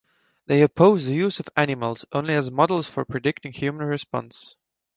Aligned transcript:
They 0.47 0.63
oppose 0.63 1.05
the 1.05 1.13
use 1.13 1.39
of 1.39 1.47
animals 1.55 2.05
only 2.11 2.33
as 2.33 2.49
models 2.49 2.89
for 2.89 3.05
predicting 3.05 3.53
human 3.53 3.85
response. 3.85 4.55